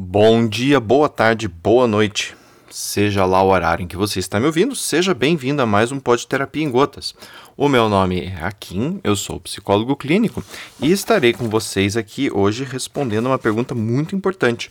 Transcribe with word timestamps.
Bom 0.00 0.46
dia, 0.46 0.78
boa 0.78 1.08
tarde, 1.08 1.48
boa 1.48 1.88
noite. 1.88 2.36
Seja 2.70 3.24
lá 3.24 3.42
o 3.42 3.48
horário 3.48 3.82
em 3.82 3.88
que 3.88 3.96
você 3.96 4.20
está 4.20 4.38
me 4.38 4.46
ouvindo, 4.46 4.76
seja 4.76 5.12
bem-vindo 5.12 5.60
a 5.60 5.66
mais 5.66 5.90
um 5.90 5.98
Pod 5.98 6.24
Terapia 6.24 6.62
em 6.62 6.70
Gotas. 6.70 7.16
O 7.56 7.68
meu 7.68 7.88
nome 7.88 8.20
é 8.20 8.44
Akin, 8.44 9.00
eu 9.02 9.16
sou 9.16 9.40
psicólogo 9.40 9.96
clínico 9.96 10.40
e 10.80 10.92
estarei 10.92 11.32
com 11.32 11.48
vocês 11.48 11.96
aqui 11.96 12.30
hoje 12.32 12.62
respondendo 12.62 13.26
uma 13.26 13.40
pergunta 13.40 13.74
muito 13.74 14.14
importante. 14.14 14.70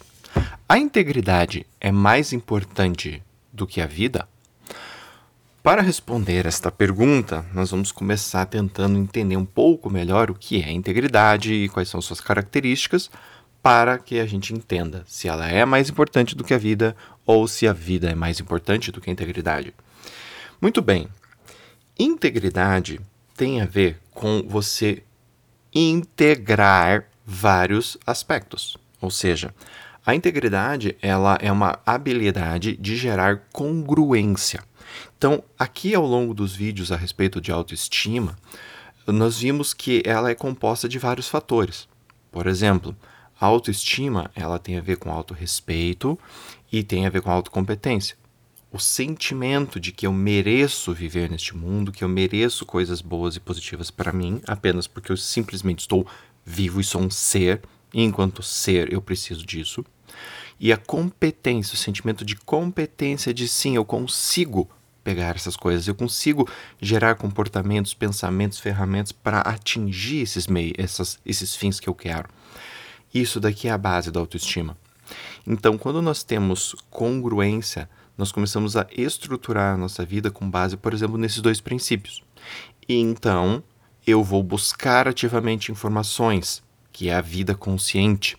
A 0.67 0.77
integridade 0.77 1.67
é 1.81 1.91
mais 1.91 2.31
importante 2.31 3.21
do 3.51 3.67
que 3.67 3.81
a 3.81 3.85
vida? 3.85 4.25
Para 5.61 5.81
responder 5.81 6.45
esta 6.45 6.71
pergunta, 6.71 7.45
nós 7.53 7.71
vamos 7.71 7.91
começar 7.91 8.45
tentando 8.45 8.97
entender 8.97 9.35
um 9.35 9.43
pouco 9.43 9.89
melhor 9.89 10.31
o 10.31 10.35
que 10.35 10.63
é 10.63 10.71
integridade 10.71 11.53
e 11.53 11.67
quais 11.67 11.89
são 11.89 11.99
suas 11.99 12.21
características 12.21 13.09
para 13.61 13.97
que 13.97 14.19
a 14.19 14.25
gente 14.25 14.53
entenda 14.53 15.03
se 15.07 15.27
ela 15.27 15.47
é 15.47 15.65
mais 15.65 15.89
importante 15.89 16.35
do 16.35 16.43
que 16.43 16.53
a 16.53 16.57
vida 16.57 16.95
ou 17.25 17.47
se 17.47 17.67
a 17.67 17.73
vida 17.73 18.09
é 18.09 18.15
mais 18.15 18.39
importante 18.39 18.91
do 18.91 19.01
que 19.01 19.09
a 19.09 19.13
integridade. 19.13 19.73
Muito 20.61 20.81
bem. 20.81 21.07
Integridade 21.99 22.99
tem 23.35 23.61
a 23.61 23.65
ver 23.65 23.99
com 24.11 24.43
você 24.47 25.03
integrar 25.73 27.05
vários 27.25 27.97
aspectos. 28.05 28.77
Ou 29.01 29.11
seja, 29.11 29.53
a 30.05 30.15
integridade 30.15 30.97
ela 31.01 31.37
é 31.41 31.51
uma 31.51 31.79
habilidade 31.85 32.77
de 32.77 32.95
gerar 32.95 33.43
congruência. 33.51 34.63
Então, 35.17 35.43
aqui 35.59 35.93
ao 35.93 36.05
longo 36.05 36.33
dos 36.33 36.55
vídeos 36.55 36.91
a 36.91 36.95
respeito 36.95 37.41
de 37.41 37.51
autoestima, 37.51 38.37
nós 39.05 39.39
vimos 39.39 39.73
que 39.73 40.01
ela 40.05 40.29
é 40.29 40.35
composta 40.35 40.87
de 40.87 40.97
vários 40.97 41.27
fatores. 41.27 41.87
Por 42.31 42.47
exemplo, 42.47 42.95
a 43.39 43.45
autoestima, 43.45 44.31
ela 44.35 44.57
tem 44.57 44.77
a 44.77 44.81
ver 44.81 44.97
com 44.97 45.11
autorrespeito 45.11 46.17
e 46.71 46.83
tem 46.83 47.05
a 47.05 47.09
ver 47.09 47.21
com 47.21 47.31
autocompetência. 47.31 48.17
O 48.71 48.79
sentimento 48.79 49.79
de 49.79 49.91
que 49.91 50.05
eu 50.05 50.11
mereço 50.11 50.93
viver 50.93 51.29
neste 51.29 51.55
mundo, 51.55 51.91
que 51.91 52.03
eu 52.03 52.09
mereço 52.09 52.65
coisas 52.65 52.99
boas 52.99 53.35
e 53.35 53.39
positivas 53.39 53.89
para 53.89 54.11
mim, 54.11 54.41
apenas 54.45 54.87
porque 54.87 55.11
eu 55.11 55.17
simplesmente 55.17 55.79
estou 55.79 56.05
vivo 56.45 56.81
e 56.81 56.83
sou 56.83 57.01
um 57.01 57.09
ser, 57.09 57.61
e 57.93 58.03
enquanto 58.03 58.43
ser 58.43 58.91
eu 58.91 59.01
preciso 59.01 59.45
disso. 59.45 59.85
E 60.59 60.73
a 60.73 60.77
competência, 60.77 61.75
o 61.75 61.77
sentimento 61.77 62.25
de 62.25 62.35
competência 62.35 63.33
de 63.33 63.47
sim, 63.47 63.75
eu 63.75 63.85
consigo 63.85 64.69
pegar 65.03 65.35
essas 65.35 65.55
coisas, 65.55 65.87
eu 65.87 65.95
consigo 65.95 66.49
gerar 66.81 67.15
comportamentos, 67.15 67.93
pensamentos, 67.93 68.59
ferramentas 68.59 69.11
para 69.11 69.39
atingir 69.41 70.23
esses 70.23 70.47
meios, 70.47 70.73
essas, 70.77 71.19
esses 71.25 71.55
fins 71.55 71.79
que 71.79 71.87
eu 71.87 71.95
quero. 71.95 72.27
Isso 73.13 73.39
daqui 73.39 73.67
é 73.67 73.71
a 73.71 73.77
base 73.77 74.11
da 74.11 74.19
autoestima. 74.19 74.77
Então, 75.45 75.77
quando 75.77 76.01
nós 76.01 76.23
temos 76.23 76.75
congruência, 76.89 77.89
nós 78.17 78.31
começamos 78.31 78.75
a 78.75 78.87
estruturar 78.91 79.75
a 79.75 79.77
nossa 79.77 80.03
vida 80.03 80.31
com 80.31 80.49
base, 80.49 80.75
por 80.75 80.93
exemplo, 80.93 81.17
nesses 81.17 81.39
dois 81.39 81.61
princípios. 81.61 82.21
E 82.87 82.95
então, 82.95 83.63
eu 84.05 84.23
vou 84.23 84.41
buscar 84.41 85.07
ativamente 85.07 85.71
informações, 85.71 86.63
que 86.91 87.09
é 87.09 87.15
a 87.15 87.21
vida 87.21 87.53
consciente. 87.53 88.37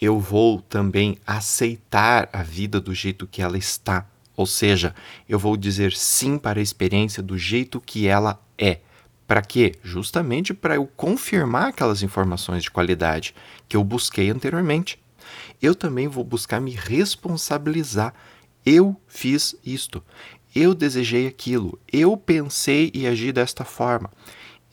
Eu 0.00 0.18
vou 0.18 0.60
também 0.60 1.16
aceitar 1.26 2.28
a 2.32 2.42
vida 2.42 2.80
do 2.80 2.92
jeito 2.92 3.26
que 3.26 3.40
ela 3.40 3.56
está. 3.56 4.06
Ou 4.36 4.46
seja, 4.46 4.94
eu 5.28 5.38
vou 5.38 5.56
dizer 5.56 5.92
sim 5.92 6.36
para 6.36 6.58
a 6.58 6.62
experiência 6.62 7.22
do 7.22 7.38
jeito 7.38 7.80
que 7.80 8.06
ela 8.08 8.40
é. 8.58 8.80
Para 9.26 9.40
quê? 9.40 9.72
Justamente 9.82 10.52
para 10.52 10.74
eu 10.76 10.86
confirmar 10.86 11.68
aquelas 11.68 12.02
informações 12.02 12.62
de 12.62 12.70
qualidade 12.70 13.34
que 13.68 13.76
eu 13.76 13.82
busquei 13.82 14.30
anteriormente. 14.30 15.02
Eu 15.60 15.74
também 15.74 16.08
vou 16.08 16.22
buscar 16.22 16.60
me 16.60 16.72
responsabilizar. 16.72 18.14
Eu 18.66 18.96
fiz 19.06 19.56
isto. 19.64 20.02
Eu 20.54 20.74
desejei 20.74 21.26
aquilo. 21.26 21.78
Eu 21.90 22.16
pensei 22.16 22.90
e 22.94 23.06
agi 23.06 23.32
desta 23.32 23.64
forma. 23.64 24.10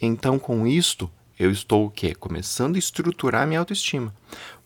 Então, 0.01 0.37
com 0.37 0.67
isto, 0.67 1.09
eu 1.41 1.49
estou 1.49 1.87
o 1.87 1.89
quê? 1.89 2.13
Começando 2.13 2.75
a 2.75 2.79
estruturar 2.79 3.47
minha 3.47 3.59
autoestima. 3.59 4.13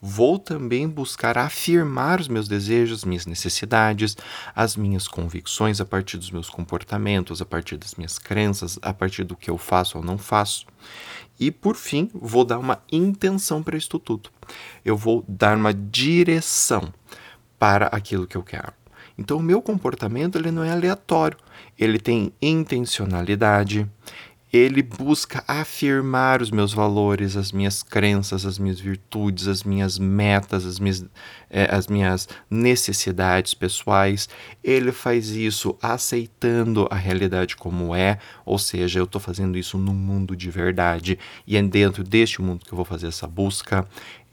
Vou 0.01 0.37
também 0.37 0.89
buscar 0.89 1.37
afirmar 1.37 2.19
os 2.19 2.27
meus 2.27 2.49
desejos, 2.49 3.05
minhas 3.05 3.25
necessidades, 3.25 4.17
as 4.53 4.75
minhas 4.75 5.07
convicções 5.07 5.79
a 5.79 5.85
partir 5.85 6.17
dos 6.17 6.29
meus 6.29 6.49
comportamentos, 6.49 7.41
a 7.41 7.45
partir 7.45 7.77
das 7.77 7.95
minhas 7.95 8.19
crenças, 8.19 8.77
a 8.81 8.93
partir 8.93 9.23
do 9.23 9.37
que 9.37 9.49
eu 9.49 9.57
faço 9.57 9.97
ou 9.97 10.03
não 10.03 10.17
faço. 10.17 10.65
E 11.39 11.49
por 11.49 11.77
fim, 11.77 12.11
vou 12.13 12.43
dar 12.43 12.59
uma 12.59 12.83
intenção 12.91 13.63
para 13.63 13.77
isso 13.77 13.97
tudo. 13.97 14.29
Eu 14.83 14.97
vou 14.97 15.23
dar 15.29 15.55
uma 15.55 15.73
direção 15.73 16.93
para 17.57 17.85
aquilo 17.85 18.27
que 18.27 18.35
eu 18.35 18.43
quero. 18.43 18.73
Então, 19.17 19.37
o 19.37 19.43
meu 19.43 19.61
comportamento 19.61 20.37
ele 20.37 20.51
não 20.51 20.61
é 20.61 20.71
aleatório, 20.71 21.37
ele 21.79 21.99
tem 21.99 22.33
intencionalidade, 22.41 23.89
ele 24.55 24.81
busca 24.81 25.43
afirmar 25.45 26.41
os 26.41 26.49
meus 26.49 26.73
valores, 26.73 27.35
as 27.35 27.51
minhas 27.51 27.83
crenças, 27.83 28.45
as 28.45 28.57
minhas 28.57 28.79
virtudes, 28.79 29.49
as 29.49 29.63
minhas 29.63 29.99
metas, 29.99 30.65
as 30.65 30.79
minhas, 30.79 31.05
é, 31.49 31.67
as 31.75 31.87
minhas 31.87 32.29
necessidades 32.49 33.53
pessoais. 33.53 34.29
Ele 34.63 34.93
faz 34.93 35.29
isso 35.29 35.77
aceitando 35.81 36.87
a 36.89 36.95
realidade 36.95 37.57
como 37.57 37.93
é, 37.93 38.17
ou 38.45 38.57
seja, 38.57 38.99
eu 38.99 39.03
estou 39.03 39.19
fazendo 39.19 39.57
isso 39.57 39.77
num 39.77 39.93
mundo 39.93 40.37
de 40.37 40.49
verdade 40.49 41.19
e 41.45 41.57
é 41.57 41.61
dentro 41.61 42.01
deste 42.01 42.41
mundo 42.41 42.63
que 42.65 42.71
eu 42.71 42.77
vou 42.77 42.85
fazer 42.85 43.07
essa 43.07 43.27
busca 43.27 43.85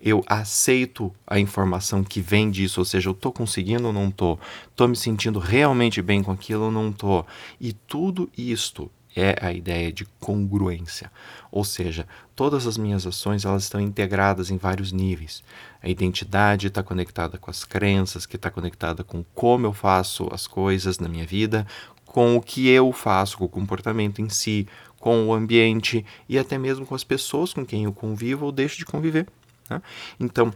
eu 0.04 0.21
aceito 0.27 1.12
a 1.25 1.39
informação 1.39 2.03
que 2.03 2.21
vem 2.21 2.50
disso, 2.50 2.81
ou 2.81 2.84
seja, 2.84 3.09
eu 3.09 3.12
estou 3.12 3.31
conseguindo 3.31 3.87
ou 3.87 3.93
não 3.93 4.09
estou, 4.09 4.37
estou 4.69 4.89
me 4.89 4.97
sentindo 4.97 5.39
realmente 5.39 6.03
bem 6.03 6.25
com 6.25 6.33
aquilo 6.33 6.65
ou 6.65 6.71
não 6.72 6.91
estou. 6.91 7.25
E 7.60 7.72
tudo 7.72 8.28
isto 8.37 8.91
é 9.15 9.37
a 9.41 9.53
ideia 9.53 9.93
de 9.93 10.05
congruência, 10.19 11.11
ou 11.50 11.65
seja, 11.65 12.06
todas 12.34 12.67
as 12.67 12.78
minhas 12.78 13.06
ações 13.06 13.45
elas 13.45 13.65
estão 13.65 13.81
integradas 13.81 14.50
em 14.50 14.56
vários 14.56 14.93
níveis. 14.93 15.43
A 15.83 15.89
identidade 15.89 16.69
está 16.69 16.83
conectada 16.83 17.39
com 17.39 17.51
as 17.51 17.65
crenças, 17.65 18.27
que 18.27 18.37
está 18.37 18.51
conectada 18.51 19.05
com 19.05 19.25
como 19.34 19.67
eu 19.67 19.72
faço 19.72 20.28
as 20.33 20.47
coisas 20.47 20.99
na 20.99 21.09
minha 21.09 21.27
vida, 21.27 21.67
com 22.06 22.37
o 22.37 22.43
que 22.43 22.69
eu 22.69 22.93
faço, 22.93 23.39
com 23.39 23.45
o 23.45 23.49
comportamento 23.49 24.21
em 24.21 24.28
si, 24.28 24.67
com 25.01 25.27
o 25.27 25.34
ambiente 25.34 26.05
e 26.28 26.39
até 26.39 26.56
mesmo 26.59 26.87
com 26.87 26.95
as 26.95 27.03
pessoas 27.03 27.53
com 27.53 27.67
quem 27.67 27.84
eu 27.84 27.93
convivo 27.93 28.47
ou 28.47 28.53
deixo 28.53 28.78
de 28.78 28.84
conviver. 28.84 29.27
Né? 29.69 29.83
Então, 30.21 30.53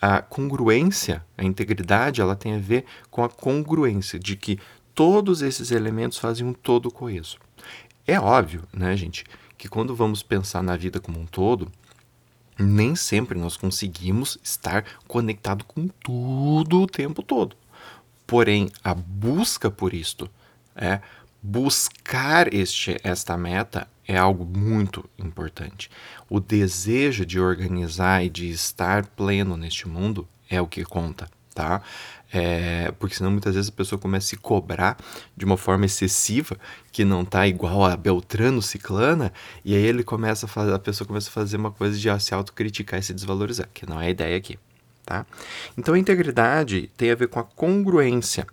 a 0.00 0.22
congruência, 0.22 1.24
a 1.36 1.44
integridade, 1.44 2.20
ela 2.20 2.36
tem 2.36 2.54
a 2.54 2.58
ver 2.58 2.84
com 3.10 3.24
a 3.24 3.28
congruência 3.28 4.18
de 4.18 4.36
que 4.36 4.58
todos 4.94 5.42
esses 5.42 5.70
elementos 5.70 6.18
fazem 6.18 6.46
um 6.46 6.52
todo 6.52 6.90
coeso. 6.90 7.38
É 8.08 8.18
óbvio, 8.18 8.62
né, 8.72 8.96
gente, 8.96 9.26
que 9.58 9.68
quando 9.68 9.94
vamos 9.94 10.22
pensar 10.22 10.62
na 10.62 10.74
vida 10.78 10.98
como 10.98 11.20
um 11.20 11.26
todo, 11.26 11.70
nem 12.58 12.96
sempre 12.96 13.38
nós 13.38 13.54
conseguimos 13.54 14.38
estar 14.42 14.82
conectado 15.06 15.62
com 15.62 15.88
tudo 15.88 16.80
o 16.80 16.86
tempo 16.86 17.22
todo. 17.22 17.54
Porém, 18.26 18.70
a 18.82 18.94
busca 18.94 19.70
por 19.70 19.92
isto, 19.92 20.30
é 20.74 21.02
buscar 21.42 22.52
este, 22.54 22.96
esta 23.04 23.36
meta 23.36 23.86
é 24.06 24.16
algo 24.16 24.46
muito 24.46 25.04
importante. 25.18 25.90
O 26.30 26.40
desejo 26.40 27.26
de 27.26 27.38
organizar 27.38 28.24
e 28.24 28.30
de 28.30 28.48
estar 28.48 29.04
pleno 29.04 29.54
neste 29.54 29.86
mundo 29.86 30.26
é 30.48 30.58
o 30.62 30.66
que 30.66 30.82
conta, 30.82 31.28
tá? 31.58 31.82
É, 32.32 32.92
porque 33.00 33.16
senão 33.16 33.32
muitas 33.32 33.56
vezes 33.56 33.68
a 33.68 33.72
pessoa 33.72 33.98
começa 33.98 34.26
a 34.26 34.28
se 34.28 34.36
cobrar 34.36 34.96
de 35.36 35.44
uma 35.44 35.56
forma 35.56 35.86
excessiva, 35.86 36.56
que 36.92 37.04
não 37.04 37.24
tá 37.24 37.48
igual 37.48 37.84
a 37.84 37.96
Beltrano 37.96 38.62
Ciclana, 38.62 39.32
e 39.64 39.74
aí 39.74 39.82
ele 39.82 40.04
começa 40.04 40.46
a 40.46 40.48
fazer, 40.48 40.72
a 40.72 40.78
pessoa 40.78 41.04
começa 41.04 41.28
a 41.28 41.32
fazer 41.32 41.56
uma 41.56 41.72
coisa 41.72 41.98
de 41.98 42.20
se 42.20 42.32
autocriticar 42.32 43.00
e 43.00 43.02
se 43.02 43.12
desvalorizar, 43.12 43.68
que 43.74 43.88
não 43.88 44.00
é 44.00 44.06
a 44.06 44.10
ideia 44.10 44.36
aqui. 44.36 44.56
Tá? 45.04 45.26
Então 45.76 45.94
a 45.94 45.98
integridade 45.98 46.88
tem 46.96 47.10
a 47.10 47.16
ver 47.16 47.26
com 47.26 47.40
a 47.40 47.44
congruência 47.44 48.46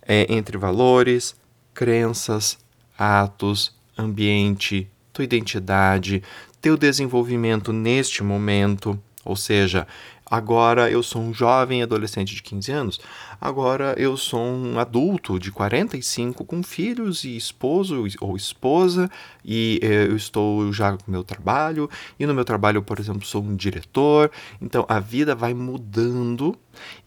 é, 0.00 0.32
entre 0.32 0.56
valores, 0.56 1.36
crenças, 1.74 2.56
atos, 2.96 3.74
ambiente, 3.98 4.88
tua 5.12 5.24
identidade, 5.24 6.22
teu 6.62 6.74
desenvolvimento 6.74 7.70
neste 7.70 8.22
momento, 8.22 8.98
ou 9.26 9.36
seja, 9.36 9.86
Agora 10.28 10.90
eu 10.90 11.04
sou 11.04 11.22
um 11.22 11.32
jovem 11.32 11.82
adolescente 11.82 12.34
de 12.34 12.42
15 12.42 12.72
anos. 12.72 13.00
Agora 13.40 13.94
eu 13.96 14.16
sou 14.16 14.40
um 14.40 14.76
adulto 14.76 15.38
de 15.38 15.52
45 15.52 16.44
com 16.44 16.64
filhos 16.64 17.22
e 17.22 17.36
esposo 17.36 18.04
ou 18.20 18.36
esposa 18.36 19.08
e 19.44 19.78
eh, 19.82 20.06
eu 20.08 20.16
estou 20.16 20.72
já 20.72 20.96
com 20.96 21.10
meu 21.10 21.22
trabalho 21.22 21.88
e 22.18 22.26
no 22.26 22.34
meu 22.34 22.44
trabalho, 22.44 22.82
por 22.82 22.98
exemplo, 22.98 23.24
sou 23.24 23.40
um 23.40 23.54
diretor. 23.54 24.30
Então 24.60 24.84
a 24.88 24.98
vida 24.98 25.32
vai 25.32 25.54
mudando 25.54 26.56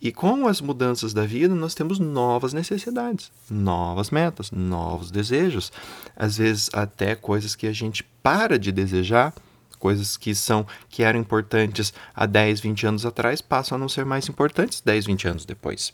e 0.01 0.13
com 0.13 0.47
as 0.47 0.61
mudanças 0.61 1.13
da 1.13 1.25
vida 1.25 1.53
nós 1.53 1.75
temos 1.75 1.99
novas 1.99 2.53
necessidades, 2.53 3.31
novas 3.49 4.11
metas, 4.11 4.49
novos 4.49 5.11
desejos, 5.11 5.73
às 6.15 6.37
vezes 6.37 6.69
até 6.71 7.15
coisas 7.15 7.53
que 7.53 7.67
a 7.67 7.73
gente 7.73 8.01
para 8.23 8.57
de 8.57 8.71
desejar 8.71 9.33
Coisas 9.79 10.17
que 10.17 10.35
são 10.35 10.67
que 10.89 11.03
eram 11.03 11.19
importantes 11.19 11.93
há 12.13 12.25
10, 12.25 12.59
20 12.59 12.87
anos 12.87 13.05
atrás 13.05 13.41
passam 13.41 13.77
a 13.77 13.79
não 13.79 13.89
ser 13.89 14.05
mais 14.05 14.27
importantes 14.27 14.81
10, 14.81 15.05
20 15.05 15.27
anos 15.29 15.45
depois. 15.45 15.93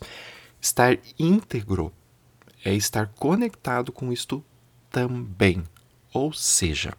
Estar 0.60 0.98
íntegro 1.18 1.92
é 2.64 2.74
estar 2.74 3.06
conectado 3.06 3.92
com 3.92 4.12
isto 4.12 4.44
também. 4.90 5.62
Ou 6.12 6.32
seja, 6.32 6.94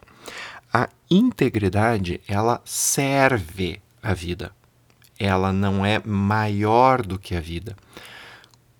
a 0.72 0.88
integridade 1.10 2.20
ela 2.26 2.62
serve 2.64 3.80
a 4.02 4.14
vida. 4.14 4.52
Ela 5.18 5.52
não 5.52 5.84
é 5.84 6.00
maior 6.04 7.04
do 7.04 7.18
que 7.18 7.34
a 7.34 7.40
vida. 7.40 7.76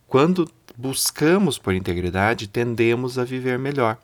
Quando 0.06 0.50
buscamos 0.76 1.58
por 1.58 1.74
integridade, 1.74 2.46
tendemos 2.46 3.18
a 3.18 3.24
viver 3.24 3.58
melhor. 3.58 3.98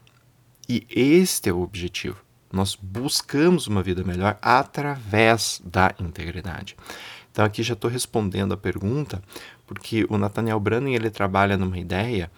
E 0.68 0.86
este 0.90 1.48
é 1.48 1.52
o 1.52 1.62
objetivo. 1.62 2.23
Nós 2.54 2.78
buscamos 2.80 3.66
uma 3.66 3.82
vida 3.82 4.04
melhor 4.04 4.38
através 4.40 5.60
da 5.64 5.94
integridade. 5.98 6.76
Então 7.30 7.44
aqui 7.44 7.62
já 7.62 7.74
estou 7.74 7.90
respondendo 7.90 8.54
a 8.54 8.56
pergunta, 8.56 9.20
porque 9.66 10.06
o 10.08 10.16
Nathaniel 10.16 10.60
Branning 10.60 10.94
ele 10.94 11.10
trabalha 11.10 11.56
numa 11.56 11.78
ideia 11.78 12.30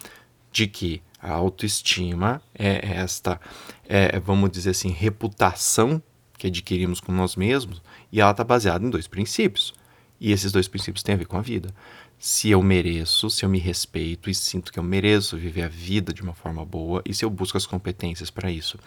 de 0.50 0.66
que 0.66 1.02
a 1.20 1.32
autoestima 1.32 2.40
é 2.54 2.94
esta, 2.96 3.38
é, 3.86 4.18
vamos 4.18 4.50
dizer 4.50 4.70
assim, 4.70 4.90
reputação 4.90 6.02
que 6.38 6.46
adquirimos 6.46 7.00
com 7.00 7.12
nós 7.12 7.36
mesmos, 7.36 7.82
e 8.10 8.20
ela 8.20 8.30
está 8.30 8.44
baseada 8.44 8.84
em 8.84 8.90
dois 8.90 9.06
princípios. 9.06 9.74
E 10.18 10.32
esses 10.32 10.50
dois 10.50 10.66
princípios 10.66 11.02
têm 11.02 11.14
a 11.14 11.18
ver 11.18 11.26
com 11.26 11.36
a 11.36 11.42
vida. 11.42 11.74
Se 12.18 12.50
eu 12.50 12.62
mereço, 12.62 13.28
se 13.28 13.44
eu 13.44 13.48
me 13.48 13.58
respeito 13.58 14.30
e 14.30 14.34
sinto 14.34 14.72
que 14.72 14.78
eu 14.78 14.82
mereço 14.82 15.36
viver 15.36 15.62
a 15.62 15.68
vida 15.68 16.12
de 16.12 16.22
uma 16.22 16.34
forma 16.34 16.64
boa 16.64 17.02
e 17.04 17.12
se 17.12 17.24
eu 17.24 17.30
busco 17.30 17.58
as 17.58 17.66
competências 17.66 18.30
para 18.30 18.50
isso. 18.50 18.78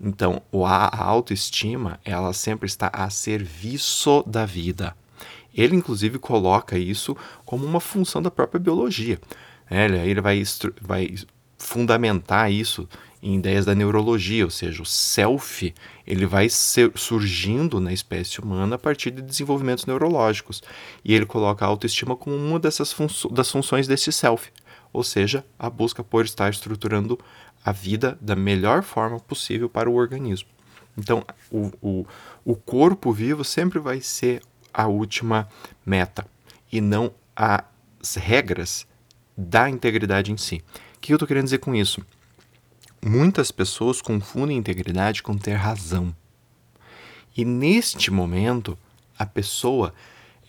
Então, 0.00 0.42
a 0.66 1.04
autoestima, 1.04 2.00
ela 2.04 2.32
sempre 2.32 2.66
está 2.66 2.90
a 2.92 3.10
serviço 3.10 4.24
da 4.26 4.46
vida. 4.46 4.96
Ele, 5.54 5.76
inclusive, 5.76 6.18
coloca 6.18 6.78
isso 6.78 7.16
como 7.44 7.66
uma 7.66 7.80
função 7.80 8.22
da 8.22 8.30
própria 8.30 8.60
biologia. 8.60 9.20
É, 9.68 9.84
ele 9.84 10.20
vai, 10.20 10.42
vai 10.80 11.14
fundamentar 11.58 12.50
isso 12.50 12.88
em 13.22 13.36
ideias 13.36 13.66
da 13.66 13.74
neurologia, 13.74 14.44
ou 14.44 14.50
seja, 14.50 14.82
o 14.82 14.86
self 14.86 15.74
ele 16.06 16.26
vai 16.26 16.48
surgindo 16.48 17.78
na 17.78 17.92
espécie 17.92 18.40
humana 18.40 18.76
a 18.76 18.78
partir 18.78 19.10
de 19.10 19.20
desenvolvimentos 19.20 19.84
neurológicos. 19.86 20.62
E 21.04 21.14
ele 21.14 21.26
coloca 21.26 21.64
a 21.64 21.68
autoestima 21.68 22.16
como 22.16 22.36
uma 22.36 22.58
dessas 22.58 22.96
das 23.30 23.50
funções 23.50 23.86
desse 23.86 24.10
self, 24.10 24.50
ou 24.92 25.04
seja, 25.04 25.44
a 25.58 25.68
busca 25.68 26.02
por 26.02 26.24
estar 26.24 26.50
estruturando 26.50 27.18
a 27.64 27.72
vida 27.72 28.18
da 28.20 28.34
melhor 28.34 28.82
forma 28.82 29.20
possível 29.20 29.68
para 29.68 29.90
o 29.90 29.94
organismo. 29.94 30.48
Então, 30.96 31.24
o, 31.50 31.70
o, 31.80 32.06
o 32.44 32.56
corpo 32.56 33.12
vivo 33.12 33.44
sempre 33.44 33.78
vai 33.78 34.00
ser 34.00 34.42
a 34.72 34.86
última 34.86 35.48
meta 35.84 36.26
e 36.72 36.80
não 36.80 37.12
as 37.36 38.14
regras 38.16 38.86
da 39.36 39.68
integridade 39.68 40.32
em 40.32 40.36
si. 40.36 40.62
O 40.96 41.00
que 41.00 41.12
eu 41.12 41.16
estou 41.16 41.28
querendo 41.28 41.44
dizer 41.44 41.58
com 41.58 41.74
isso? 41.74 42.04
Muitas 43.04 43.50
pessoas 43.50 44.02
confundem 44.02 44.58
integridade 44.58 45.22
com 45.22 45.36
ter 45.36 45.54
razão. 45.54 46.14
E 47.34 47.44
neste 47.44 48.10
momento, 48.10 48.76
a 49.18 49.24
pessoa 49.24 49.94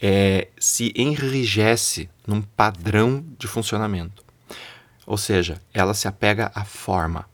é, 0.01 0.49
se 0.59 0.91
enrijece 0.95 2.09
num 2.27 2.41
padrão 2.41 3.23
de 3.39 3.47
funcionamento. 3.47 4.23
Ou 5.05 5.17
seja, 5.17 5.61
ela 5.73 5.93
se 5.93 6.07
apega 6.07 6.51
à 6.53 6.65
forma. 6.65 7.25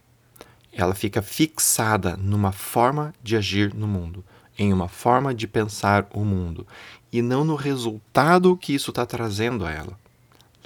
Ela 0.72 0.94
fica 0.94 1.24
fixada 1.24 2.16
numa 2.16 2.52
forma 2.52 3.14
de 3.24 3.36
agir 3.36 3.74
no 3.74 3.88
mundo, 3.88 4.24
em 4.58 4.72
uma 4.72 4.88
forma 4.88 5.34
de 5.34 5.48
pensar 5.48 6.08
o 6.14 6.24
mundo, 6.24 6.68
e 7.12 7.22
não 7.22 7.44
no 7.44 7.56
resultado 7.56 8.56
que 8.56 8.74
isso 8.74 8.92
está 8.92 9.06
trazendo 9.06 9.66
a 9.66 9.72
ela. 9.72 9.98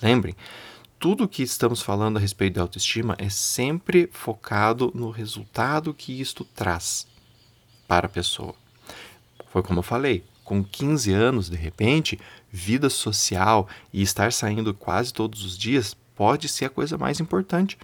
Lembrem, 0.02 0.36
tudo 1.02 1.28
que 1.28 1.42
estamos 1.42 1.82
falando 1.82 2.18
a 2.18 2.20
respeito 2.20 2.54
da 2.54 2.62
autoestima 2.62 3.16
é 3.18 3.28
sempre 3.28 4.08
focado 4.14 4.92
no 4.94 5.10
resultado 5.10 5.96
que 5.96 6.22
isto 6.22 6.46
traz 6.46 7.08
para 7.88 8.06
a 8.06 8.10
pessoa. 8.10 8.54
Foi 9.48 9.64
como 9.64 9.80
eu 9.80 9.84
falei, 9.84 10.24
com 10.44 10.64
15 10.64 11.12
anos, 11.12 11.50
de 11.50 11.58
repente, 11.58 12.20
vida 12.52 12.88
social 12.88 13.68
e 13.92 14.04
estar 14.04 14.32
saindo 14.32 14.76
quase 14.76 15.12
todos 15.12 15.44
os 15.44 15.58
dias 15.58 15.98
pode 16.16 16.48
ser 16.48 16.66
a 16.66 16.70
coisa 16.70 17.00
mais 17.00 17.20
importante. 17.20 17.80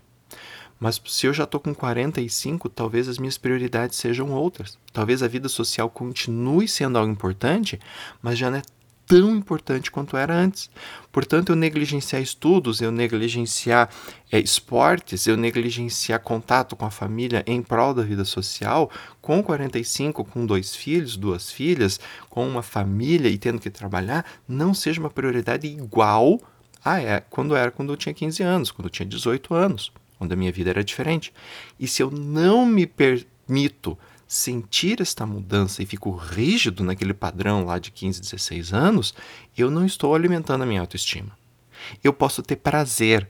Mas 0.79 1.01
se 1.07 1.25
eu 1.25 1.33
já 1.33 1.45
estou 1.45 1.59
com 1.59 1.73
45, 1.73 2.69
talvez 2.69 3.09
as 3.09 3.17
minhas 3.17 3.35
prioridades 3.35 3.97
sejam 3.97 4.31
outras. 4.31 4.77
Talvez 4.93 5.23
a 5.23 5.27
vida 5.27 5.49
social 5.49 5.89
continue 5.89 6.67
sendo 6.67 6.99
algo 6.99 7.11
importante, 7.11 7.79
mas 8.21 8.37
já 8.37 8.51
não 8.51 8.59
é 8.59 8.63
tão 9.07 9.33
importante 9.35 9.89
quanto 9.89 10.17
era 10.17 10.35
antes. 10.35 10.69
Portanto, 11.11 11.49
eu 11.49 11.55
negligenciar 11.55 12.21
estudos, 12.21 12.81
eu 12.81 12.91
negligenciar 12.91 13.89
é, 14.29 14.37
esportes, 14.37 15.25
eu 15.25 15.37
negligenciar 15.37 16.19
contato 16.19 16.75
com 16.75 16.85
a 16.85 16.91
família 16.91 17.43
em 17.47 17.63
prol 17.63 17.93
da 17.93 18.03
vida 18.03 18.25
social, 18.25 18.91
com 19.21 19.41
45, 19.41 20.25
com 20.25 20.45
dois 20.45 20.75
filhos, 20.75 21.15
duas 21.15 21.49
filhas, 21.49 21.99
com 22.29 22.45
uma 22.45 22.61
família 22.61 23.29
e 23.29 23.37
tendo 23.37 23.59
que 23.59 23.69
trabalhar, 23.69 24.25
não 24.47 24.73
seja 24.73 24.99
uma 24.99 25.09
prioridade 25.09 25.65
igual 25.65 26.39
a 26.83 27.01
é, 27.01 27.21
quando 27.21 27.55
era 27.55 27.71
quando 27.71 27.93
eu 27.93 27.97
tinha 27.97 28.13
15 28.13 28.43
anos, 28.43 28.71
quando 28.71 28.87
eu 28.87 28.91
tinha 28.91 29.05
18 29.05 29.53
anos, 29.53 29.91
onde 30.19 30.33
a 30.33 30.37
minha 30.37 30.51
vida 30.51 30.69
era 30.69 30.83
diferente. 30.83 31.33
E 31.79 31.87
se 31.87 32.03
eu 32.03 32.11
não 32.11 32.65
me 32.65 32.85
permito 32.85 33.97
sentir 34.27 35.01
esta 35.01 35.25
mudança 35.25 35.81
e 35.81 35.85
fico 35.85 36.11
rígido 36.11 36.83
naquele 36.83 37.13
padrão 37.13 37.63
lá 37.63 37.79
de 37.79 37.91
15, 37.91 38.19
16 38.21 38.73
anos, 38.73 39.13
eu 39.57 39.71
não 39.71 39.85
estou 39.85 40.13
alimentando 40.13 40.63
a 40.63 40.65
minha 40.65 40.81
autoestima. 40.81 41.31
Eu 42.03 42.11
posso 42.11 42.43
ter 42.43 42.57
prazer. 42.57 43.29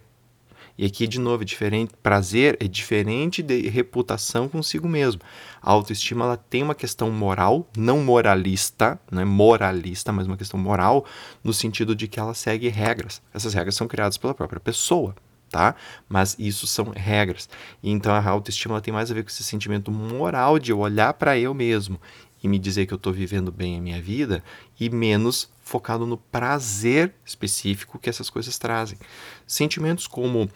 E 0.77 0.85
aqui, 0.85 1.07
de 1.07 1.19
novo, 1.19 1.41
é 1.41 1.45
diferente. 1.45 1.93
Prazer 2.03 2.55
é 2.59 2.67
diferente 2.67 3.41
de 3.41 3.67
reputação 3.67 4.47
consigo 4.47 4.87
mesmo. 4.87 5.21
A 5.61 5.71
autoestima 5.71 6.25
ela 6.25 6.37
tem 6.37 6.61
uma 6.61 6.75
questão 6.75 7.09
moral, 7.11 7.67
não 7.75 8.03
moralista, 8.03 8.99
não 9.11 9.21
é 9.21 9.25
moralista, 9.25 10.11
mas 10.11 10.27
uma 10.27 10.37
questão 10.37 10.59
moral, 10.59 11.05
no 11.43 11.51
sentido 11.51 11.95
de 11.95 12.07
que 12.07 12.19
ela 12.19 12.33
segue 12.33 12.69
regras. 12.69 13.21
Essas 13.33 13.53
regras 13.53 13.75
são 13.75 13.87
criadas 13.87 14.17
pela 14.17 14.35
própria 14.35 14.59
pessoa 14.59 15.15
tá? 15.49 15.75
Mas 16.07 16.35
isso 16.37 16.67
são 16.67 16.91
regras. 16.95 17.49
E 17.81 17.89
então 17.89 18.13
a 18.13 18.23
autoestima 18.23 18.81
tem 18.81 18.93
mais 18.93 19.11
a 19.11 19.13
ver 19.13 19.23
com 19.23 19.29
esse 19.29 19.43
sentimento 19.43 19.91
moral 19.91 20.59
de 20.59 20.71
eu 20.71 20.79
olhar 20.79 21.13
para 21.13 21.37
eu 21.37 21.53
mesmo 21.53 21.99
e 22.43 22.47
me 22.47 22.59
dizer 22.59 22.85
que 22.85 22.93
eu 22.93 22.97
estou 22.97 23.13
vivendo 23.13 23.51
bem 23.51 23.77
a 23.77 23.81
minha 23.81 24.01
vida 24.01 24.43
e 24.79 24.89
menos 24.89 25.49
focado 25.61 26.05
no 26.05 26.17
prazer 26.17 27.13
específico 27.25 27.99
que 27.99 28.09
essas 28.09 28.29
coisas 28.29 28.57
trazem. 28.57 28.97
Sentimentos 29.45 30.07
como 30.07 30.49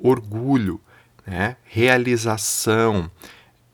orgulho, 0.00 0.80
né, 1.26 1.56
realização, 1.64 3.10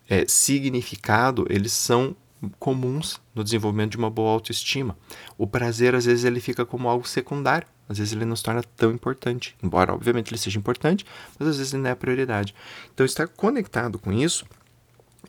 é, 0.08 0.24
significado, 0.26 1.46
eles 1.50 1.72
são 1.72 2.16
comuns 2.58 3.20
no 3.34 3.42
desenvolvimento 3.42 3.92
de 3.92 3.98
uma 3.98 4.10
boa 4.10 4.32
autoestima. 4.32 4.96
O 5.36 5.46
prazer, 5.46 5.94
às 5.94 6.04
vezes, 6.04 6.24
ele 6.24 6.40
fica 6.40 6.64
como 6.64 6.88
algo 6.88 7.06
secundário. 7.06 7.66
Às 7.88 7.98
vezes 7.98 8.12
ele 8.12 8.26
não 8.26 8.36
se 8.36 8.42
torna 8.42 8.62
tão 8.76 8.92
importante, 8.92 9.56
embora 9.62 9.94
obviamente 9.94 10.30
ele 10.30 10.38
seja 10.38 10.58
importante, 10.58 11.06
mas 11.38 11.48
às 11.48 11.56
vezes 11.56 11.72
ele 11.72 11.82
não 11.82 11.88
é 11.88 11.92
a 11.92 11.96
prioridade. 11.96 12.54
Então 12.92 13.06
estar 13.06 13.26
conectado 13.26 13.98
com 13.98 14.12
isso 14.12 14.44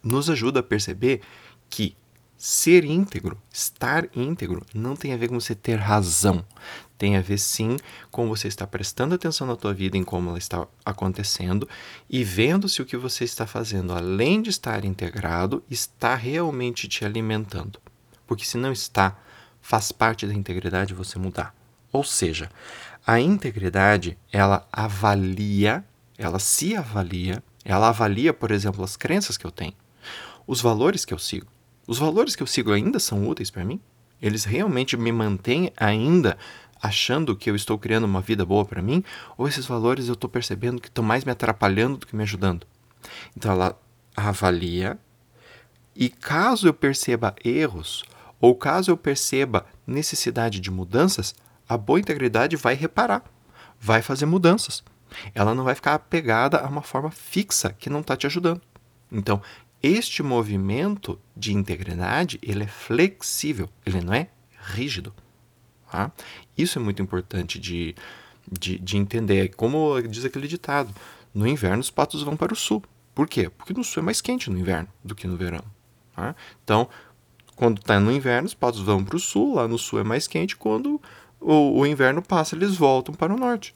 nos 0.03 0.29
ajuda 0.29 0.59
a 0.59 0.63
perceber 0.63 1.21
que 1.69 1.95
ser 2.37 2.83
íntegro, 2.83 3.41
estar 3.51 4.07
íntegro, 4.15 4.65
não 4.73 4.95
tem 4.95 5.13
a 5.13 5.17
ver 5.17 5.29
com 5.29 5.39
você 5.39 5.55
ter 5.55 5.75
razão. 5.75 6.43
Tem 6.99 7.15
a 7.15 7.21
ver 7.21 7.37
sim 7.37 7.77
com 8.11 8.27
você 8.27 8.49
estar 8.49 8.67
prestando 8.67 9.15
atenção 9.15 9.47
na 9.47 9.55
tua 9.55 9.73
vida, 9.73 9.97
em 9.97 10.03
como 10.03 10.29
ela 10.29 10.37
está 10.37 10.67
acontecendo 10.85 11.67
e 12.09 12.25
vendo 12.25 12.67
se 12.67 12.81
o 12.81 12.85
que 12.85 12.97
você 12.97 13.23
está 13.23 13.47
fazendo, 13.47 13.93
além 13.93 14.41
de 14.41 14.49
estar 14.49 14.83
integrado, 14.83 15.63
está 15.71 16.13
realmente 16.13 16.89
te 16.89 17.05
alimentando. 17.05 17.79
Porque 18.27 18.43
se 18.43 18.57
não 18.57 18.73
está, 18.73 19.17
faz 19.61 19.93
parte 19.93 20.27
da 20.27 20.33
integridade 20.33 20.93
você 20.93 21.17
mudar. 21.17 21.55
Ou 21.89 22.03
seja, 22.03 22.51
a 23.07 23.17
integridade, 23.17 24.17
ela 24.29 24.67
avalia, 24.69 25.85
ela 26.17 26.37
se 26.37 26.75
avalia, 26.75 27.41
ela 27.63 27.87
avalia, 27.87 28.33
por 28.33 28.51
exemplo, 28.51 28.83
as 28.83 28.97
crenças 28.97 29.37
que 29.37 29.45
eu 29.45 29.51
tenho, 29.51 29.73
os 30.45 30.59
valores 30.59 31.05
que 31.05 31.13
eu 31.13 31.19
sigo. 31.19 31.47
Os 31.87 31.97
valores 31.97 32.35
que 32.35 32.43
eu 32.43 32.47
sigo 32.47 32.73
ainda 32.73 32.99
são 32.99 33.25
úteis 33.25 33.49
para 33.49 33.63
mim? 33.63 33.79
Eles 34.21 34.43
realmente 34.43 34.97
me 34.97 35.11
mantêm 35.11 35.71
ainda 35.77 36.37
achando 36.81 37.35
que 37.35 37.49
eu 37.49 37.55
estou 37.55 37.77
criando 37.77 38.05
uma 38.05 38.21
vida 38.21 38.45
boa 38.45 38.65
para 38.65 38.81
mim? 38.81 39.03
Ou 39.37 39.47
esses 39.47 39.65
valores 39.65 40.07
eu 40.07 40.13
estou 40.13 40.29
percebendo 40.29 40.81
que 40.81 40.87
estão 40.87 41.03
mais 41.03 41.23
me 41.23 41.31
atrapalhando 41.31 41.97
do 41.97 42.07
que 42.07 42.15
me 42.15 42.23
ajudando? 42.23 42.65
Então 43.35 43.51
ela 43.51 43.79
avalia 44.15 44.97
e 45.95 46.09
caso 46.09 46.67
eu 46.67 46.73
perceba 46.73 47.35
erros 47.43 48.03
ou 48.39 48.55
caso 48.55 48.91
eu 48.91 48.97
perceba 48.97 49.65
necessidade 49.85 50.59
de 50.59 50.71
mudanças, 50.71 51.35
a 51.67 51.77
boa 51.77 51.99
integridade 51.99 52.55
vai 52.55 52.73
reparar, 52.73 53.23
vai 53.79 54.01
fazer 54.01 54.25
mudanças. 54.25 54.83
Ela 55.33 55.53
não 55.53 55.63
vai 55.63 55.75
ficar 55.75 55.95
apegada 55.95 56.59
a 56.59 56.67
uma 56.67 56.81
forma 56.81 57.11
fixa 57.11 57.73
que 57.73 57.89
não 57.89 57.99
está 57.99 58.15
te 58.15 58.27
ajudando. 58.27 58.61
Então, 59.11 59.41
este 59.81 60.21
movimento 60.21 61.19
de 61.35 61.53
integridade 61.53 62.39
ele 62.41 62.63
é 62.63 62.67
flexível, 62.67 63.69
ele 63.85 64.01
não 64.01 64.13
é 64.13 64.29
rígido. 64.73 65.13
Tá? 65.91 66.11
Isso 66.57 66.77
é 66.77 66.81
muito 66.81 67.01
importante 67.01 67.59
de, 67.59 67.95
de, 68.51 68.77
de 68.79 68.97
entender. 68.97 69.55
Como 69.55 70.01
diz 70.03 70.23
aquele 70.25 70.47
ditado: 70.47 70.93
no 71.33 71.47
inverno 71.47 71.79
os 71.79 71.89
patos 71.89 72.23
vão 72.23 72.37
para 72.37 72.53
o 72.53 72.55
sul. 72.55 72.83
Por 73.13 73.27
quê? 73.27 73.49
Porque 73.49 73.73
no 73.73 73.83
sul 73.83 74.01
é 74.01 74.05
mais 74.05 74.21
quente 74.21 74.49
no 74.49 74.57
inverno 74.57 74.87
do 75.03 75.15
que 75.15 75.27
no 75.27 75.35
verão. 75.35 75.63
Tá? 76.15 76.35
Então, 76.63 76.87
quando 77.55 77.79
está 77.79 77.99
no 77.99 78.11
inverno, 78.11 78.47
os 78.47 78.53
patos 78.53 78.79
vão 78.79 79.03
para 79.03 79.17
o 79.17 79.19
sul, 79.19 79.55
lá 79.55 79.67
no 79.67 79.77
sul 79.77 79.99
é 79.99 80.03
mais 80.03 80.27
quente, 80.27 80.55
quando 80.55 81.01
o, 81.41 81.79
o 81.79 81.85
inverno 81.85 82.21
passa, 82.21 82.55
eles 82.55 82.75
voltam 82.75 83.13
para 83.13 83.33
o 83.33 83.37
norte. 83.37 83.73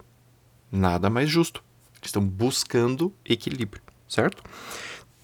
Nada 0.71 1.09
mais 1.09 1.29
justo. 1.29 1.63
Estão 2.01 2.23
buscando 2.23 3.13
equilíbrio, 3.25 3.81
certo? 4.07 4.43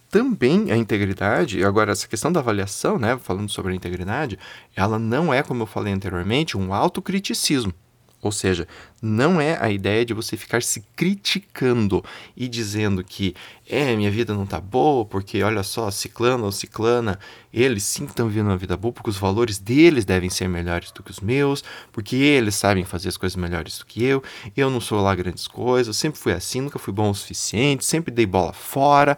Também 0.09 0.71
a 0.71 0.75
integridade, 0.75 1.63
agora 1.63 1.91
essa 1.91 2.07
questão 2.07 2.31
da 2.31 2.39
avaliação, 2.39 2.97
né, 2.97 3.17
falando 3.17 3.49
sobre 3.49 3.73
a 3.73 3.75
integridade, 3.75 4.39
ela 4.75 4.97
não 4.97 5.31
é, 5.31 5.43
como 5.43 5.61
eu 5.63 5.67
falei 5.67 5.93
anteriormente, 5.93 6.57
um 6.57 6.73
autocriticismo. 6.73 7.71
Ou 8.21 8.33
seja, 8.33 8.67
não 9.01 9.39
é 9.39 9.57
a 9.61 9.71
ideia 9.71 10.03
de 10.03 10.13
você 10.13 10.35
ficar 10.35 10.61
se 10.61 10.81
criticando 10.93 12.03
e 12.35 12.49
dizendo 12.49 13.01
que 13.01 13.33
é, 13.65 13.95
minha 13.95 14.11
vida 14.11 14.33
não 14.33 14.45
tá 14.45 14.59
boa, 14.59 15.05
porque 15.05 15.41
olha 15.41 15.63
só, 15.63 15.89
ciclano 15.89 16.43
ou 16.43 16.51
ciclana, 16.51 17.17
eles 17.53 17.83
sim 17.83 18.03
estão 18.03 18.27
vivendo 18.27 18.47
uma 18.47 18.57
vida 18.57 18.75
boa, 18.75 18.91
porque 18.91 19.09
os 19.09 19.17
valores 19.17 19.57
deles 19.57 20.03
devem 20.03 20.29
ser 20.29 20.49
melhores 20.49 20.91
do 20.91 21.01
que 21.01 21.11
os 21.11 21.21
meus, 21.21 21.63
porque 21.93 22.17
eles 22.17 22.55
sabem 22.55 22.83
fazer 22.83 23.07
as 23.07 23.15
coisas 23.15 23.37
melhores 23.37 23.79
do 23.79 23.85
que 23.85 24.03
eu, 24.03 24.21
eu 24.55 24.69
não 24.69 24.81
sou 24.81 24.99
lá 24.99 25.15
grandes 25.15 25.47
coisas, 25.47 25.95
sempre 25.95 26.19
fui 26.19 26.33
assim, 26.33 26.59
nunca 26.59 26.77
fui 26.77 26.93
bom 26.93 27.09
o 27.09 27.15
suficiente, 27.15 27.85
sempre 27.85 28.13
dei 28.13 28.25
bola 28.25 28.51
fora. 28.51 29.17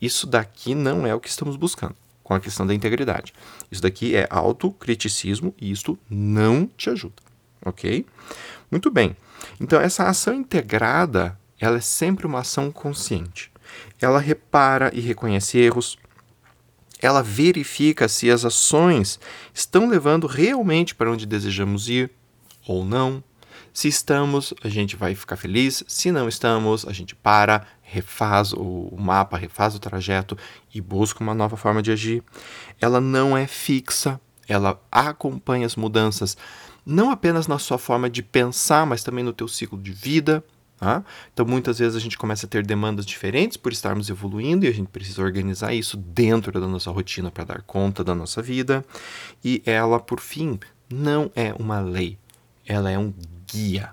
Isso 0.00 0.26
daqui 0.26 0.74
não 0.74 1.06
é 1.06 1.14
o 1.14 1.20
que 1.20 1.28
estamos 1.28 1.56
buscando 1.56 1.94
com 2.22 2.34
a 2.34 2.40
questão 2.40 2.66
da 2.66 2.74
integridade. 2.74 3.32
Isso 3.70 3.82
daqui 3.82 4.14
é 4.14 4.26
autocriticismo 4.30 5.54
e 5.60 5.70
isto 5.70 5.98
não 6.10 6.66
te 6.76 6.90
ajuda 6.90 7.27
ok? 7.64 8.04
Muito 8.70 8.90
bem. 8.90 9.16
Então, 9.60 9.80
essa 9.80 10.04
ação 10.04 10.34
integrada, 10.34 11.38
ela 11.58 11.78
é 11.78 11.80
sempre 11.80 12.26
uma 12.26 12.40
ação 12.40 12.70
consciente. 12.70 13.50
Ela 14.00 14.18
repara 14.18 14.90
e 14.94 15.00
reconhece 15.00 15.58
erros, 15.58 15.98
ela 17.00 17.22
verifica 17.22 18.08
se 18.08 18.30
as 18.30 18.44
ações 18.44 19.20
estão 19.54 19.88
levando 19.88 20.26
realmente 20.26 20.94
para 20.94 21.10
onde 21.10 21.26
desejamos 21.26 21.88
ir 21.88 22.10
ou 22.66 22.84
não. 22.84 23.22
Se 23.72 23.86
estamos, 23.86 24.52
a 24.64 24.68
gente 24.68 24.96
vai 24.96 25.14
ficar 25.14 25.36
feliz. 25.36 25.84
Se 25.86 26.10
não 26.10 26.28
estamos, 26.28 26.84
a 26.86 26.92
gente 26.92 27.14
para, 27.14 27.64
refaz 27.82 28.52
o 28.52 28.96
mapa, 28.98 29.38
refaz 29.38 29.74
o 29.74 29.78
trajeto 29.78 30.36
e 30.74 30.80
busca 30.80 31.22
uma 31.22 31.34
nova 31.34 31.56
forma 31.56 31.80
de 31.80 31.92
agir. 31.92 32.22
Ela 32.80 33.00
não 33.00 33.36
é 33.36 33.46
fixa, 33.46 34.20
ela 34.48 34.82
acompanha 34.90 35.66
as 35.66 35.76
mudanças 35.76 36.36
não 36.88 37.10
apenas 37.10 37.46
na 37.46 37.58
sua 37.58 37.76
forma 37.76 38.08
de 38.08 38.22
pensar, 38.22 38.86
mas 38.86 39.02
também 39.02 39.22
no 39.22 39.34
teu 39.34 39.46
ciclo 39.46 39.78
de 39.78 39.92
vida. 39.92 40.42
Tá? 40.78 41.04
Então, 41.32 41.44
muitas 41.44 41.78
vezes 41.78 41.94
a 41.94 42.00
gente 42.00 42.16
começa 42.16 42.46
a 42.46 42.48
ter 42.48 42.64
demandas 42.64 43.04
diferentes 43.04 43.58
por 43.58 43.72
estarmos 43.72 44.08
evoluindo 44.08 44.64
e 44.64 44.68
a 44.68 44.72
gente 44.72 44.88
precisa 44.88 45.20
organizar 45.20 45.74
isso 45.74 45.98
dentro 45.98 46.58
da 46.58 46.66
nossa 46.66 46.90
rotina 46.90 47.30
para 47.30 47.44
dar 47.44 47.62
conta 47.62 48.02
da 48.02 48.14
nossa 48.14 48.40
vida. 48.40 48.82
E 49.44 49.62
ela, 49.66 50.00
por 50.00 50.18
fim, 50.18 50.58
não 50.88 51.30
é 51.36 51.52
uma 51.58 51.80
lei, 51.80 52.16
ela 52.64 52.90
é 52.90 52.98
um 52.98 53.12
guia. 53.46 53.90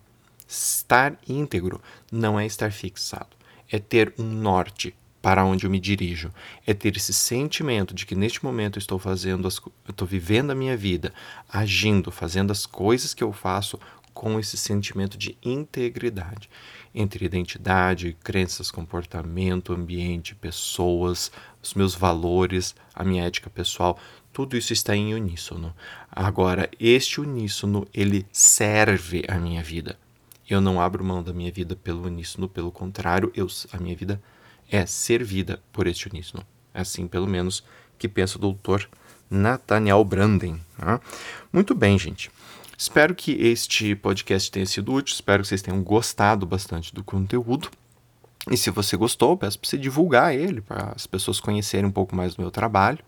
Estar 0.48 1.18
íntegro 1.28 1.82
não 2.10 2.40
é 2.40 2.46
estar 2.46 2.72
fixado, 2.72 3.36
é 3.70 3.78
ter 3.78 4.14
um 4.18 4.24
norte, 4.24 4.96
para 5.26 5.44
onde 5.44 5.66
eu 5.66 5.72
me 5.72 5.80
dirijo. 5.80 6.32
É 6.68 6.74
ter 6.76 6.96
esse 6.96 7.12
sentimento 7.12 7.96
de 7.96 8.06
que 8.06 8.14
neste 8.14 8.46
momento 8.46 8.78
eu 8.78 8.80
estou 8.80 9.00
fazendo, 9.00 9.48
as, 9.48 9.60
estou 9.90 10.08
vivendo 10.08 10.52
a 10.52 10.56
minha 10.56 10.78
vida, 10.78 11.12
agindo, 11.50 12.12
fazendo 12.12 12.52
as 12.52 12.68
coisas 12.68 13.12
que 13.12 13.24
eu 13.24 13.34
faço 13.34 13.80
com 14.14 14.40
esse 14.40 14.56
sentimento 14.56 15.18
de 15.18 15.36
integridade 15.42 16.48
entre 16.94 17.26
identidade, 17.26 18.16
crenças, 18.24 18.70
comportamento, 18.70 19.74
ambiente, 19.74 20.36
pessoas, 20.36 21.32
os 21.60 21.74
meus 21.74 21.96
valores, 21.96 22.76
a 22.94 23.04
minha 23.04 23.24
ética 23.24 23.50
pessoal, 23.50 23.98
tudo 24.32 24.56
isso 24.56 24.74
está 24.74 24.96
em 24.96 25.16
uníssono. 25.16 25.74
Agora, 26.12 26.70
este 26.80 27.20
uníssono, 27.20 27.88
ele 27.92 28.28
serve 28.32 29.24
a 29.28 29.40
minha 29.40 29.64
vida. 29.64 29.98
Eu 30.48 30.62
não 30.62 30.80
abro 30.80 31.04
mão 31.04 31.24
da 31.24 31.34
minha 31.34 31.52
vida 31.52 31.76
pelo 31.76 32.06
uníssono, 32.06 32.48
pelo 32.48 32.72
contrário, 32.72 33.32
eu, 33.36 33.48
a 33.74 33.80
minha 33.80 33.96
vida 33.96 34.22
é 34.70 34.86
servida 34.86 35.62
por 35.72 35.88
este 35.88 36.08
uníssono. 36.08 36.46
É 36.74 36.82
assim, 36.82 37.08
pelo 37.08 37.28
menos, 37.28 37.64
que 37.98 38.08
pensa 38.08 38.38
o 38.38 38.42
doutor 38.42 38.90
Nathaniel 39.30 40.04
Branden. 40.04 40.60
Tá? 40.78 41.00
Muito 41.52 41.74
bem, 41.74 41.98
gente. 41.98 42.30
Espero 42.78 43.16
que 43.16 43.32
este 43.32 43.96
podcast 43.96 44.52
tenha 44.52 44.66
sido 44.66 44.94
útil, 44.94 45.14
espero 45.14 45.42
que 45.42 45.48
vocês 45.48 45.62
tenham 45.62 45.82
gostado 45.82 46.46
bastante 46.46 46.94
do 46.94 47.04
conteúdo. 47.04 47.70
E 48.52 48.58
se 48.58 48.70
você 48.70 48.96
gostou, 48.98 49.36
peço 49.38 49.58
para 49.58 49.70
você 49.70 49.78
divulgar 49.78 50.36
ele, 50.36 50.62
para 50.62 50.94
as 50.96 51.08
pessoas 51.08 51.40
conhecerem 51.40 51.86
um 51.86 51.92
pouco 51.92 52.16
mais 52.16 52.36
do 52.36 52.42
meu 52.42 52.52
trabalho. 52.52 53.00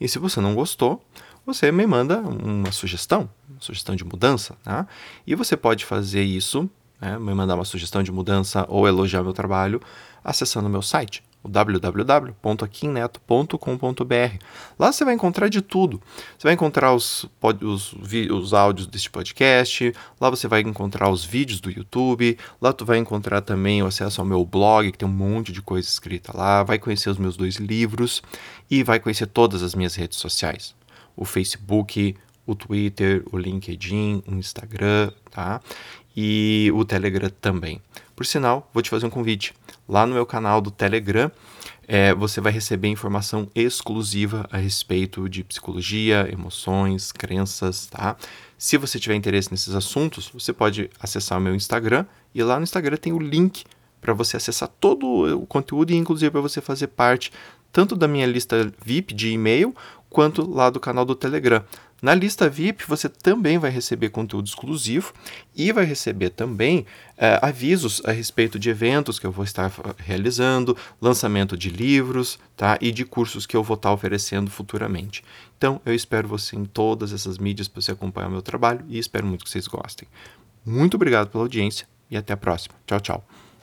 E 0.00 0.08
se 0.08 0.18
você 0.18 0.40
não 0.40 0.54
gostou, 0.54 1.04
você 1.44 1.72
me 1.72 1.86
manda 1.86 2.20
uma 2.20 2.70
sugestão, 2.70 3.28
uma 3.48 3.60
sugestão 3.60 3.96
de 3.96 4.04
mudança. 4.04 4.56
Tá? 4.62 4.86
E 5.26 5.34
você 5.34 5.56
pode 5.56 5.84
fazer 5.84 6.22
isso, 6.22 6.70
né, 7.00 7.18
me 7.18 7.34
mandar 7.34 7.54
uma 7.54 7.64
sugestão 7.64 8.02
de 8.02 8.12
mudança 8.12 8.66
ou 8.68 8.86
elogiar 8.86 9.22
meu 9.22 9.32
trabalho 9.32 9.80
acessando 10.22 10.68
meu 10.68 10.82
site, 10.82 11.22
o 11.42 11.48
www.aquinneto.com.br. 11.48 14.44
Lá 14.78 14.92
você 14.92 15.04
vai 15.04 15.14
encontrar 15.14 15.48
de 15.48 15.62
tudo. 15.62 16.02
Você 16.36 16.46
vai 16.46 16.54
encontrar 16.54 16.92
os, 16.92 17.24
os, 17.62 17.94
os 17.94 18.52
áudios 18.52 18.86
deste 18.86 19.10
podcast, 19.10 19.94
lá 20.20 20.28
você 20.28 20.46
vai 20.48 20.60
encontrar 20.60 21.08
os 21.08 21.24
vídeos 21.24 21.60
do 21.60 21.70
YouTube, 21.70 22.36
lá 22.60 22.72
tu 22.72 22.84
vai 22.84 22.98
encontrar 22.98 23.40
também 23.40 23.82
o 23.82 23.86
acesso 23.86 24.20
ao 24.20 24.26
meu 24.26 24.44
blog, 24.44 24.92
que 24.92 24.98
tem 24.98 25.08
um 25.08 25.12
monte 25.12 25.52
de 25.52 25.62
coisa 25.62 25.88
escrita 25.88 26.36
lá, 26.36 26.62
vai 26.62 26.78
conhecer 26.78 27.08
os 27.08 27.18
meus 27.18 27.36
dois 27.36 27.56
livros 27.56 28.22
e 28.70 28.82
vai 28.82 29.00
conhecer 29.00 29.26
todas 29.26 29.62
as 29.62 29.74
minhas 29.74 29.94
redes 29.94 30.18
sociais. 30.18 30.76
O 31.16 31.24
Facebook, 31.24 32.14
o 32.48 32.54
Twitter, 32.54 33.22
o 33.30 33.36
LinkedIn, 33.36 34.24
o 34.26 34.34
Instagram, 34.34 35.12
tá? 35.30 35.60
E 36.16 36.72
o 36.74 36.84
Telegram 36.84 37.30
também. 37.40 37.80
Por 38.16 38.24
sinal, 38.24 38.68
vou 38.72 38.82
te 38.82 38.88
fazer 38.88 39.06
um 39.06 39.10
convite. 39.10 39.54
Lá 39.86 40.06
no 40.06 40.14
meu 40.14 40.24
canal 40.24 40.60
do 40.60 40.70
Telegram, 40.70 41.30
é, 41.86 42.14
você 42.14 42.40
vai 42.40 42.50
receber 42.50 42.88
informação 42.88 43.48
exclusiva 43.54 44.48
a 44.50 44.56
respeito 44.56 45.28
de 45.28 45.44
psicologia, 45.44 46.26
emoções, 46.32 47.12
crenças, 47.12 47.86
tá? 47.86 48.16
Se 48.56 48.76
você 48.78 48.98
tiver 48.98 49.14
interesse 49.14 49.50
nesses 49.50 49.74
assuntos, 49.74 50.30
você 50.32 50.52
pode 50.52 50.90
acessar 50.98 51.38
o 51.38 51.40
meu 51.40 51.54
Instagram 51.54 52.06
e 52.34 52.42
lá 52.42 52.56
no 52.56 52.64
Instagram 52.64 52.96
tem 52.96 53.12
o 53.12 53.18
link 53.18 53.64
para 54.00 54.14
você 54.14 54.38
acessar 54.38 54.68
todo 54.80 55.06
o 55.38 55.46
conteúdo 55.46 55.92
e 55.92 55.96
inclusive 55.96 56.30
para 56.30 56.40
você 56.40 56.60
fazer 56.60 56.88
parte 56.88 57.30
tanto 57.70 57.94
da 57.94 58.08
minha 58.08 58.26
lista 58.26 58.72
VIP 58.84 59.12
de 59.14 59.30
e-mail 59.30 59.74
quanto 60.10 60.48
lá 60.48 60.70
do 60.70 60.80
canal 60.80 61.04
do 61.04 61.14
Telegram. 61.14 61.62
Na 62.00 62.14
lista 62.14 62.48
VIP, 62.48 62.84
você 62.86 63.08
também 63.08 63.58
vai 63.58 63.70
receber 63.70 64.10
conteúdo 64.10 64.46
exclusivo 64.46 65.12
e 65.54 65.72
vai 65.72 65.84
receber 65.84 66.30
também 66.30 66.80
uh, 66.80 67.42
avisos 67.42 68.00
a 68.04 68.12
respeito 68.12 68.56
de 68.56 68.70
eventos 68.70 69.18
que 69.18 69.26
eu 69.26 69.32
vou 69.32 69.44
estar 69.44 69.72
realizando, 69.98 70.76
lançamento 71.00 71.56
de 71.56 71.68
livros 71.68 72.38
tá? 72.56 72.78
e 72.80 72.92
de 72.92 73.04
cursos 73.04 73.46
que 73.46 73.56
eu 73.56 73.64
vou 73.64 73.74
estar 73.74 73.92
oferecendo 73.92 74.48
futuramente. 74.48 75.24
Então, 75.56 75.80
eu 75.84 75.92
espero 75.92 76.28
você 76.28 76.54
em 76.54 76.64
todas 76.64 77.12
essas 77.12 77.36
mídias 77.36 77.66
para 77.66 77.82
você 77.82 77.90
acompanhar 77.90 78.28
o 78.28 78.32
meu 78.32 78.42
trabalho 78.42 78.84
e 78.88 78.96
espero 78.96 79.26
muito 79.26 79.44
que 79.44 79.50
vocês 79.50 79.66
gostem. 79.66 80.06
Muito 80.64 80.94
obrigado 80.94 81.30
pela 81.30 81.42
audiência 81.42 81.88
e 82.08 82.16
até 82.16 82.32
a 82.32 82.36
próxima. 82.36 82.76
Tchau, 82.86 83.00
tchau. 83.00 83.47